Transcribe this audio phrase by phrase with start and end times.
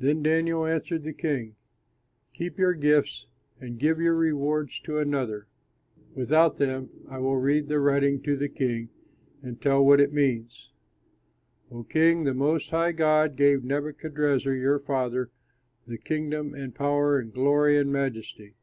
[0.00, 1.54] Then Daniel answered the king,
[2.32, 3.28] "Keep your gifts
[3.60, 5.46] and give your rewards to another.
[6.12, 8.88] Without them I will read the writing to the king,
[9.44, 10.72] and tell what it means.
[11.70, 15.30] O king, the Most High God gave Nebuchadrezzar, your father,
[15.86, 18.54] the kingdom and power, glory and majesty.